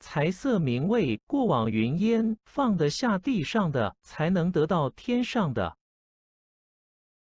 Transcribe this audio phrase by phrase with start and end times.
[0.00, 5.76] 财色名位过往云烟放得下地上的才能得到天上的。